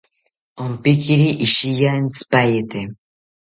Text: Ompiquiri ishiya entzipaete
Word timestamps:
Ompiquiri 0.63 1.27
ishiya 1.45 1.89
entzipaete 1.99 2.79